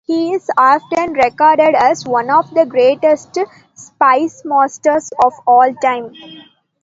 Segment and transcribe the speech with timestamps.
[0.07, 3.37] He is often regarded as one of the greatest
[3.77, 6.11] spymasters of all time.